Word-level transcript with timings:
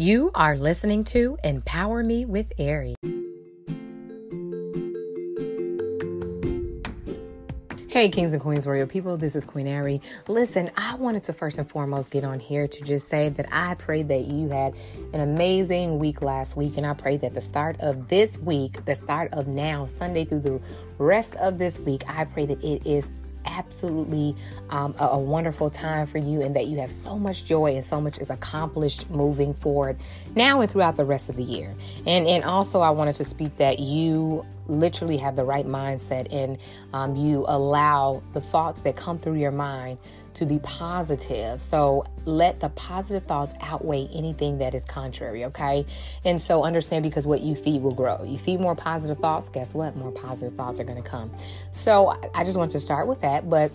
You 0.00 0.30
are 0.34 0.56
listening 0.56 1.04
to 1.04 1.36
Empower 1.44 2.02
Me 2.02 2.24
with 2.24 2.50
Ari. 2.58 2.94
Hey, 7.88 8.08
kings 8.08 8.32
and 8.32 8.40
queens, 8.40 8.66
royal 8.66 8.86
people, 8.86 9.18
this 9.18 9.36
is 9.36 9.44
Queen 9.44 9.68
Ari. 9.68 10.00
Listen, 10.26 10.70
I 10.74 10.94
wanted 10.94 11.24
to 11.24 11.34
first 11.34 11.58
and 11.58 11.68
foremost 11.68 12.12
get 12.12 12.24
on 12.24 12.40
here 12.40 12.66
to 12.66 12.82
just 12.82 13.08
say 13.08 13.28
that 13.28 13.46
I 13.52 13.74
pray 13.74 14.02
that 14.04 14.24
you 14.24 14.48
had 14.48 14.74
an 15.12 15.20
amazing 15.20 15.98
week 15.98 16.22
last 16.22 16.56
week, 16.56 16.78
and 16.78 16.86
I 16.86 16.94
pray 16.94 17.18
that 17.18 17.34
the 17.34 17.42
start 17.42 17.78
of 17.80 18.08
this 18.08 18.38
week, 18.38 18.82
the 18.86 18.94
start 18.94 19.30
of 19.34 19.48
now, 19.48 19.84
Sunday 19.84 20.24
through 20.24 20.40
the 20.40 20.60
rest 20.96 21.34
of 21.36 21.58
this 21.58 21.78
week, 21.78 22.04
I 22.08 22.24
pray 22.24 22.46
that 22.46 22.64
it 22.64 22.86
is 22.86 23.10
absolutely 23.46 24.36
um, 24.70 24.94
a, 24.98 25.06
a, 25.08 25.18
wonderful 25.18 25.70
time 25.70 26.06
for 26.06 26.18
you 26.18 26.40
and 26.40 26.54
that 26.56 26.66
you 26.66 26.78
have 26.78 26.90
so 26.90 27.18
much 27.18 27.44
joy 27.44 27.74
and 27.74 27.84
so 27.84 28.00
much 28.00 28.18
is 28.18 28.30
accomplished 28.30 29.08
moving 29.10 29.54
forward 29.54 29.98
now 30.34 30.60
and 30.60 30.70
throughout 30.70 30.96
the 30.96 31.04
rest 31.04 31.28
of 31.28 31.36
the 31.36 31.42
year. 31.42 31.74
And 32.06 32.26
and 32.26 32.44
also 32.44 32.80
I 32.80 32.90
wanted 32.90 33.14
to 33.16 33.24
speak 33.24 33.56
that 33.58 33.80
you 33.80 34.44
literally 34.66 35.16
have 35.16 35.36
the 35.36 35.44
right 35.44 35.66
mindset 35.66 36.32
and 36.32 36.58
um, 36.92 37.16
you 37.16 37.44
allow 37.48 38.22
the 38.32 38.40
thoughts 38.40 38.82
that 38.82 38.96
come 38.96 39.18
through 39.18 39.34
your 39.34 39.50
mind 39.50 39.98
to 40.40 40.46
be 40.46 40.58
positive. 40.60 41.60
So 41.60 42.06
let 42.24 42.60
the 42.60 42.70
positive 42.70 43.28
thoughts 43.28 43.54
outweigh 43.60 44.08
anything 44.12 44.56
that 44.58 44.74
is 44.74 44.86
contrary, 44.86 45.44
okay? 45.44 45.84
And 46.24 46.40
so 46.40 46.64
understand 46.64 47.02
because 47.02 47.26
what 47.26 47.42
you 47.42 47.54
feed 47.54 47.82
will 47.82 47.94
grow. 47.94 48.24
You 48.24 48.38
feed 48.38 48.58
more 48.58 48.74
positive 48.74 49.18
thoughts, 49.18 49.50
guess 49.50 49.74
what? 49.74 49.96
More 49.96 50.10
positive 50.10 50.56
thoughts 50.56 50.80
are 50.80 50.84
going 50.84 51.00
to 51.00 51.08
come. 51.08 51.30
So 51.72 52.18
I 52.34 52.42
just 52.44 52.56
want 52.56 52.70
to 52.70 52.80
start 52.80 53.06
with 53.06 53.20
that, 53.20 53.50
but 53.50 53.70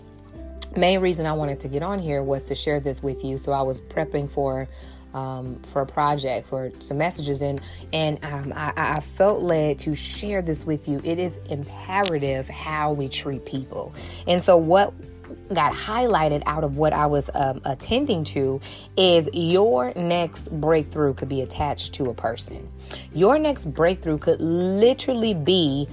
main 0.76 0.98
reason 0.98 1.24
I 1.24 1.34
wanted 1.34 1.60
to 1.60 1.68
get 1.68 1.84
on 1.84 2.00
here 2.00 2.20
was 2.20 2.44
to 2.48 2.56
share 2.56 2.80
this 2.80 3.00
with 3.00 3.24
you. 3.24 3.38
So 3.38 3.52
I 3.52 3.62
was 3.62 3.80
prepping 3.80 4.28
for 4.28 4.68
um, 5.14 5.58
for 5.62 5.80
a 5.80 5.86
project, 5.86 6.46
for 6.46 6.70
some 6.80 6.98
messages, 6.98 7.40
and 7.40 7.60
and 7.94 8.22
um, 8.22 8.52
I, 8.54 8.72
I, 8.76 9.00
felt 9.00 9.40
led 9.40 9.78
to 9.78 9.94
share 9.94 10.42
this 10.42 10.66
with 10.66 10.86
you. 10.88 11.00
It 11.04 11.18
is 11.18 11.38
imperative 11.48 12.46
how 12.48 12.92
we 12.92 13.08
treat 13.08 13.46
people, 13.46 13.94
and 14.26 14.42
so 14.42 14.58
what 14.58 14.92
got 15.52 15.72
highlighted 15.72 16.42
out 16.46 16.64
of 16.64 16.76
what 16.76 16.92
I 16.92 17.06
was 17.06 17.30
um, 17.34 17.60
attending 17.64 18.24
to 18.24 18.60
is 18.96 19.28
your 19.32 19.92
next 19.94 20.48
breakthrough 20.60 21.14
could 21.14 21.28
be 21.28 21.42
attached 21.42 21.94
to 21.94 22.10
a 22.10 22.14
person. 22.14 22.68
Your 23.12 23.38
next 23.38 23.72
breakthrough 23.72 24.18
could 24.18 24.40
literally 24.40 25.34
be 25.34 25.88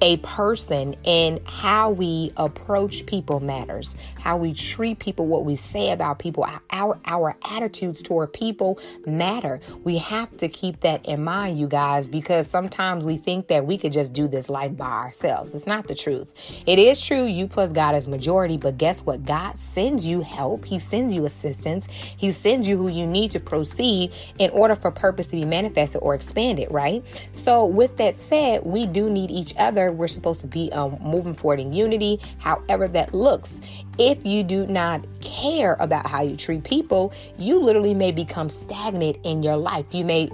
a 0.00 0.16
person 0.18 0.96
and 1.04 1.40
how 1.46 1.90
we 1.90 2.32
approach 2.36 3.06
people 3.06 3.40
matters. 3.40 3.96
How 4.18 4.36
we 4.36 4.54
treat 4.54 4.98
people, 4.98 5.26
what 5.26 5.44
we 5.44 5.56
say 5.56 5.92
about 5.92 6.18
people, 6.18 6.46
our 6.70 6.98
our 7.04 7.36
attitudes 7.44 8.02
toward 8.02 8.32
people 8.32 8.78
matter. 9.06 9.60
We 9.84 9.98
have 9.98 10.36
to 10.38 10.48
keep 10.48 10.80
that 10.80 11.04
in 11.06 11.22
mind, 11.24 11.58
you 11.58 11.68
guys, 11.68 12.06
because 12.06 12.46
sometimes 12.46 13.04
we 13.04 13.16
think 13.16 13.48
that 13.48 13.66
we 13.66 13.78
could 13.78 13.92
just 13.92 14.12
do 14.12 14.28
this 14.28 14.48
life 14.48 14.76
by 14.76 14.86
ourselves. 14.86 15.54
It's 15.54 15.66
not 15.66 15.88
the 15.88 15.94
truth. 15.94 16.28
It 16.66 16.78
is 16.78 17.00
true 17.00 17.24
you 17.24 17.46
plus 17.46 17.72
God 17.72 17.94
is 17.94 18.08
majority, 18.08 18.56
but 18.56 18.78
guess 18.78 19.00
what? 19.02 19.24
God 19.24 19.58
sends 19.58 20.06
you 20.06 20.20
help. 20.20 20.64
He 20.64 20.78
sends 20.78 21.14
you 21.14 21.24
assistance. 21.24 21.88
He 21.90 22.32
sends 22.32 22.66
you 22.66 22.76
who 22.76 22.88
you 22.88 23.06
need 23.06 23.30
to 23.32 23.40
proceed 23.40 24.12
in 24.38 24.50
order 24.50 24.74
for 24.74 24.90
purpose 24.90 25.28
to 25.28 25.36
be 25.36 25.44
manifested 25.44 26.00
or 26.02 26.14
expanded, 26.14 26.68
right? 26.70 27.04
So 27.32 27.66
with 27.66 27.96
that 27.98 28.16
said, 28.16 28.64
we 28.64 28.86
do 28.86 29.08
need 29.10 29.30
each 29.30 29.54
other 29.56 29.75
together. 29.76 29.92
We're 29.92 30.08
supposed 30.08 30.40
to 30.40 30.46
be 30.46 30.72
um, 30.72 30.98
moving 31.00 31.34
forward 31.34 31.60
in 31.60 31.72
unity, 31.72 32.20
however 32.38 32.88
that 32.88 33.14
looks. 33.14 33.60
If 33.98 34.24
you 34.24 34.42
do 34.42 34.66
not 34.66 35.04
care 35.20 35.76
about 35.78 36.06
how 36.06 36.22
you 36.22 36.36
treat 36.36 36.64
people, 36.64 37.12
you 37.38 37.60
literally 37.60 37.94
may 37.94 38.12
become 38.12 38.48
stagnant 38.48 39.18
in 39.24 39.42
your 39.42 39.56
life. 39.56 39.86
You 39.92 40.04
may 40.04 40.30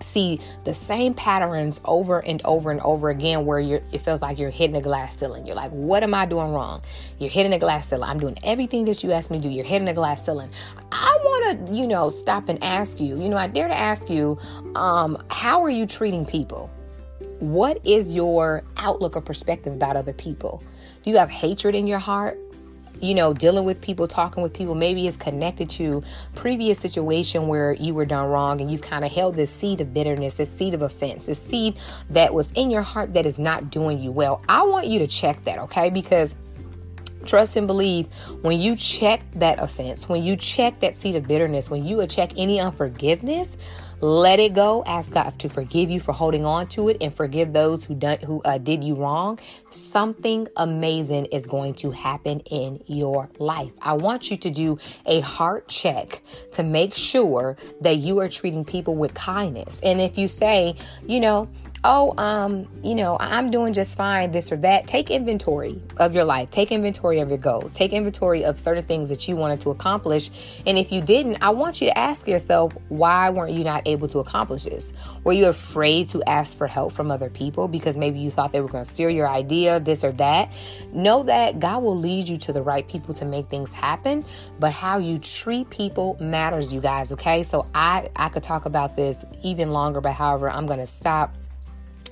see 0.00 0.38
the 0.64 0.74
same 0.74 1.14
patterns 1.14 1.80
over 1.84 2.20
and 2.20 2.40
over 2.44 2.70
and 2.70 2.80
over 2.82 3.08
again 3.08 3.46
where 3.46 3.58
you're 3.58 3.80
it 3.92 3.98
feels 3.98 4.20
like 4.20 4.38
you're 4.38 4.50
hitting 4.50 4.76
a 4.76 4.80
glass 4.80 5.16
ceiling. 5.16 5.46
You're 5.46 5.56
like, 5.56 5.70
what 5.70 6.02
am 6.02 6.14
I 6.14 6.26
doing 6.26 6.52
wrong? 6.52 6.82
You're 7.18 7.30
hitting 7.30 7.54
a 7.54 7.58
glass 7.58 7.88
ceiling. 7.88 8.08
I'm 8.08 8.20
doing 8.20 8.38
everything 8.42 8.84
that 8.84 9.02
you 9.02 9.12
asked 9.12 9.30
me 9.30 9.38
to 9.38 9.42
do. 9.42 9.48
You're 9.48 9.64
hitting 9.64 9.88
a 9.88 9.94
glass 9.94 10.24
ceiling. 10.24 10.50
I 10.92 11.18
want 11.24 11.66
to, 11.66 11.74
you 11.74 11.86
know, 11.86 12.10
stop 12.10 12.48
and 12.48 12.62
ask 12.62 13.00
you, 13.00 13.20
you 13.20 13.28
know, 13.28 13.38
I 13.38 13.48
dare 13.48 13.68
to 13.68 13.78
ask 13.78 14.10
you, 14.10 14.38
um, 14.74 15.22
how 15.30 15.64
are 15.64 15.70
you 15.70 15.86
treating 15.86 16.24
people? 16.26 16.70
What 17.40 17.84
is 17.84 18.14
your 18.14 18.62
outlook 18.78 19.16
or 19.16 19.20
perspective 19.20 19.72
about 19.72 19.96
other 19.96 20.12
people? 20.12 20.62
Do 21.04 21.10
you 21.10 21.18
have 21.18 21.30
hatred 21.30 21.74
in 21.74 21.86
your 21.86 21.98
heart? 21.98 22.38
You 23.02 23.14
know, 23.14 23.34
dealing 23.34 23.64
with 23.66 23.82
people, 23.82 24.08
talking 24.08 24.42
with 24.42 24.54
people, 24.54 24.74
maybe 24.74 25.06
it's 25.06 25.18
connected 25.18 25.68
to 25.70 26.02
previous 26.34 26.78
situation 26.78 27.46
where 27.46 27.74
you 27.74 27.92
were 27.92 28.06
done 28.06 28.30
wrong 28.30 28.62
and 28.62 28.70
you've 28.70 28.80
kind 28.80 29.04
of 29.04 29.12
held 29.12 29.34
this 29.34 29.50
seed 29.50 29.82
of 29.82 29.92
bitterness, 29.92 30.34
this 30.34 30.50
seed 30.50 30.72
of 30.72 30.80
offense, 30.80 31.26
this 31.26 31.42
seed 31.42 31.76
that 32.08 32.32
was 32.32 32.52
in 32.52 32.70
your 32.70 32.80
heart 32.80 33.12
that 33.12 33.26
is 33.26 33.38
not 33.38 33.70
doing 33.70 33.98
you 33.98 34.10
well. 34.10 34.42
I 34.48 34.62
want 34.62 34.86
you 34.86 34.98
to 35.00 35.06
check 35.06 35.44
that, 35.44 35.58
okay? 35.58 35.90
Because 35.90 36.36
trust 37.26 37.56
and 37.56 37.66
believe 37.66 38.06
when 38.40 38.58
you 38.58 38.76
check 38.76 39.20
that 39.34 39.58
offense, 39.58 40.08
when 40.08 40.22
you 40.22 40.36
check 40.36 40.80
that 40.80 40.96
seed 40.96 41.16
of 41.16 41.26
bitterness, 41.26 41.68
when 41.68 41.84
you 41.84 42.06
check 42.06 42.30
any 42.36 42.60
unforgiveness, 42.60 43.58
let 44.00 44.38
it 44.38 44.54
go. 44.54 44.84
Ask 44.86 45.12
God 45.12 45.38
to 45.38 45.48
forgive 45.48 45.90
you 45.90 46.00
for 46.00 46.12
holding 46.12 46.44
on 46.44 46.68
to 46.68 46.88
it 46.88 46.98
and 47.00 47.12
forgive 47.12 47.52
those 47.52 47.84
who 47.84 47.94
done 47.94 48.18
who 48.18 48.42
uh, 48.42 48.58
did 48.58 48.84
you 48.84 48.94
wrong. 48.94 49.38
Something 49.70 50.46
amazing 50.56 51.26
is 51.26 51.46
going 51.46 51.74
to 51.74 51.90
happen 51.90 52.40
in 52.40 52.82
your 52.86 53.28
life. 53.38 53.70
I 53.80 53.94
want 53.94 54.30
you 54.30 54.36
to 54.36 54.50
do 54.50 54.78
a 55.06 55.20
heart 55.20 55.68
check 55.68 56.22
to 56.52 56.62
make 56.62 56.94
sure 56.94 57.56
that 57.80 57.96
you 57.96 58.18
are 58.20 58.28
treating 58.28 58.64
people 58.64 58.96
with 58.96 59.14
kindness. 59.14 59.80
And 59.82 60.00
if 60.00 60.18
you 60.18 60.28
say, 60.28 60.76
you 61.06 61.20
know, 61.20 61.48
oh, 61.84 62.14
um, 62.18 62.68
you 62.82 62.94
know, 62.94 63.16
I'm 63.18 63.50
doing 63.50 63.72
just 63.72 63.96
fine, 63.96 64.30
this 64.30 64.50
or 64.50 64.56
that. 64.58 64.86
Take 64.86 65.10
inventory 65.10 65.80
of 65.98 66.14
your 66.14 66.24
life. 66.24 66.50
Take 66.50 66.72
inventory 66.72 67.20
of 67.20 67.28
your 67.28 67.38
goals. 67.38 67.74
Take 67.74 67.92
inventory 67.92 68.44
of 68.44 68.58
certain 68.58 68.84
things 68.84 69.08
that 69.08 69.26
you 69.28 69.36
wanted 69.36 69.60
to 69.60 69.70
accomplish. 69.70 70.30
And 70.66 70.78
if 70.78 70.90
you 70.90 71.00
didn't, 71.00 71.38
I 71.42 71.50
want 71.50 71.80
you 71.80 71.88
to 71.88 71.98
ask 71.98 72.26
yourself, 72.26 72.72
why 72.88 73.30
weren't 73.30 73.52
you 73.52 73.64
not 73.64 73.86
able 73.86 74.08
to 74.08 74.18
accomplish 74.18 74.64
this? 74.64 74.92
Were 75.24 75.32
you 75.32 75.46
afraid 75.46 76.08
to 76.08 76.22
ask 76.24 76.56
for 76.56 76.66
help 76.66 76.92
from 76.92 77.10
other 77.10 77.30
people 77.30 77.68
because 77.68 77.96
maybe 77.96 78.18
you 78.18 78.30
thought 78.30 78.52
they 78.52 78.60
were 78.60 78.68
going 78.68 78.84
to 78.84 78.90
steal 78.90 79.10
your 79.10 79.28
idea, 79.28 79.80
this 79.80 80.04
or 80.04 80.12
that? 80.12 80.52
Know 80.92 81.22
that 81.24 81.60
God 81.60 81.82
will 81.82 81.98
lead 81.98 82.28
you 82.28 82.36
to 82.38 82.52
the 82.52 82.62
right 82.62 82.86
people 82.88 83.14
to 83.14 83.24
make 83.24 83.48
things 83.48 83.72
happen, 83.72 84.24
but 84.58 84.72
how 84.72 84.98
you 84.98 85.18
treat 85.18 85.70
people 85.70 86.16
matters, 86.20 86.72
you 86.72 86.80
guys, 86.80 87.12
okay? 87.12 87.42
So 87.42 87.66
I 87.74 88.10
I 88.16 88.28
could 88.28 88.42
talk 88.42 88.66
about 88.66 88.96
this 88.96 89.24
even 89.42 89.70
longer, 89.70 90.00
but 90.00 90.12
however, 90.12 90.50
I'm 90.50 90.66
going 90.66 90.80
to 90.80 90.86
stop 90.86 91.34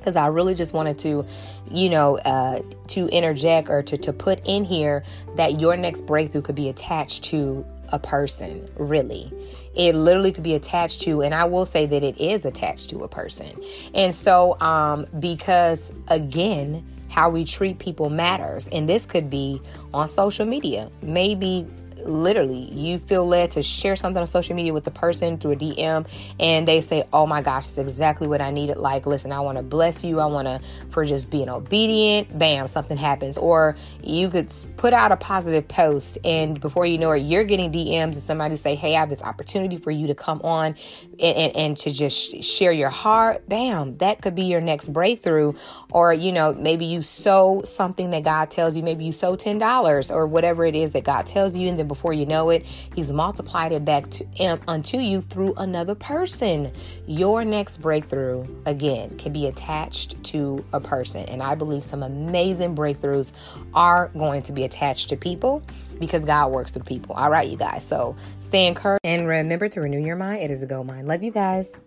because 0.04 0.16
I 0.16 0.26
really 0.26 0.54
just 0.54 0.75
wanted 0.75 0.98
to, 0.98 1.25
you 1.70 1.88
know, 1.88 2.19
uh, 2.19 2.60
to 2.88 3.09
interject 3.09 3.70
or 3.70 3.82
to, 3.84 3.97
to 3.97 4.12
put 4.12 4.38
in 4.44 4.66
here 4.66 5.03
that 5.37 5.59
your 5.59 5.78
next 5.78 6.04
breakthrough 6.04 6.42
could 6.42 6.54
be 6.54 6.69
attached 6.69 7.25
to 7.25 7.65
a 7.88 7.98
person, 7.98 8.69
really. 8.76 9.32
It 9.75 9.94
literally 9.94 10.31
could 10.31 10.44
be 10.44 10.54
attached 10.54 11.00
to, 11.03 11.22
and 11.22 11.34
I 11.34 11.47
will 11.47 11.64
say 11.64 11.87
that 11.87 12.03
it 12.03 12.20
is 12.20 12.44
attached 12.44 12.91
to 12.91 13.03
a 13.03 13.09
person. 13.09 13.59
And 13.94 14.14
so, 14.14 14.60
um, 14.60 15.06
because 15.19 15.91
again, 16.09 16.84
how 17.09 17.31
we 17.31 17.47
treat 17.47 17.78
people 17.78 18.10
matters. 18.10 18.69
And 18.72 18.88
this 18.88 19.06
could 19.06 19.31
be 19.31 19.62
on 19.94 20.09
social 20.09 20.44
media. 20.44 20.91
Maybe 21.00 21.66
literally 22.05 22.71
you 22.72 22.99
feel 22.99 23.27
led 23.27 23.53
to 23.53 23.62
share 23.62 23.97
something 23.97 24.21
on 24.21 24.27
social 24.27 24.55
media 24.55 24.72
with 24.72 24.84
the 24.84 24.91
person 24.91 25.38
through 25.38 25.53
a 25.53 25.56
DM 25.56 26.06
and 26.41 26.66
they 26.66 26.81
say, 26.81 27.05
Oh 27.12 27.27
my 27.27 27.43
gosh, 27.43 27.69
it's 27.69 27.78
exactly 27.78 28.27
what 28.27 28.41
I 28.41 28.50
needed. 28.50 28.77
Like, 28.77 29.06
listen, 29.06 29.32
I 29.32 29.41
want 29.41 29.59
to 29.59 29.62
bless 29.62 30.05
you. 30.05 30.21
I 30.21 30.27
want 30.27 30.47
to, 30.47 30.60
for 30.91 31.05
just 31.05 31.31
being 31.31 31.49
obedient. 31.49 32.37
Bam, 32.37 32.69
something 32.69 32.97
happens. 32.97 33.37
Or 33.38 33.77
you 34.03 34.28
could 34.28 34.53
put 34.77 34.93
out 34.93 35.12
a 35.12 35.16
positive 35.16 35.66
post 35.69 36.19
and 36.25 36.60
before 36.60 36.87
you 36.87 36.99
know 36.99 37.12
it, 37.12 37.21
you're 37.21 37.44
getting 37.44 37.72
DMs 37.72 38.03
and 38.03 38.16
somebody 38.16 38.56
say, 38.56 38.75
Hey, 38.75 38.97
I 38.97 39.00
have 39.00 39.11
this 39.11 39.22
opportunity 39.22 39.76
for 39.76 39.91
you 39.91 40.09
to 40.09 40.15
come 40.15 40.41
on 40.43 40.75
and, 41.21 41.37
and, 41.37 41.56
and 41.56 41.76
to 41.78 41.91
just 41.91 42.43
share 42.43 42.73
your 42.73 42.91
heart. 42.91 43.49
Bam, 43.49 43.99
that 43.99 44.23
could 44.23 44.35
be 44.35 44.44
your 44.44 44.61
next 44.61 44.93
breakthrough. 44.93 45.52
Or, 45.91 46.12
you 46.12 46.32
know, 46.32 46.52
maybe 46.55 46.87
you 46.87 47.02
sow 47.02 47.62
something 47.64 48.11
that 48.11 48.25
God 48.25 48.50
tells 48.50 48.76
you, 48.76 48.82
maybe 48.82 49.05
you 49.05 49.12
sow 49.12 49.37
$10 49.37 50.11
or 50.11 50.26
whatever 50.26 50.64
it 50.64 50.75
is 50.75 50.93
that 50.93 51.05
God 51.05 51.26
tells 51.26 51.56
you. 51.56 51.69
And 51.69 51.79
before 51.88 52.12
you 52.12 52.26
know 52.26 52.50
it, 52.50 52.64
He's 52.94 53.12
multiplied 53.12 53.72
it 53.72 53.84
back 53.84 54.10
to 54.10 54.26
um, 54.40 54.60
unto 54.69 54.98
you 54.98 55.20
through 55.20 55.54
another 55.56 55.94
person. 55.94 56.72
Your 57.06 57.44
next 57.44 57.78
breakthrough, 57.78 58.46
again, 58.66 59.16
can 59.19 59.32
be 59.32 59.46
attached 59.46 60.22
to 60.25 60.64
a 60.72 60.81
person. 60.81 61.25
And 61.25 61.42
I 61.42 61.54
believe 61.54 61.84
some 61.84 62.02
amazing 62.02 62.75
breakthroughs 62.75 63.32
are 63.75 64.08
going 64.16 64.42
to 64.42 64.52
be 64.52 64.64
attached 64.64 65.08
to 65.10 65.16
people 65.16 65.62
because 65.98 66.25
God 66.25 66.52
works 66.52 66.72
through 66.72 66.84
people. 66.84 67.14
All 67.14 67.31
right, 67.31 67.48
you 67.48 67.56
guys. 67.56 67.86
So 67.86 68.16
stay 68.40 68.66
encouraged 68.66 69.00
and 69.04 69.26
remember 69.26 69.69
to 69.69 69.81
renew 69.81 70.04
your 70.04 70.16
mind. 70.16 70.42
It 70.42 70.50
is 70.50 70.62
a 70.62 70.66
go 70.66 70.84
mind. 70.84 71.08
Love 71.08 71.22
you 71.22 71.31
guys. 71.31 71.78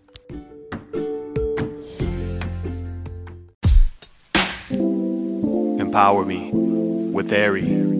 Empower 5.79 6.25
me 6.25 6.51
with 6.53 7.31
Ari. 7.31 7.96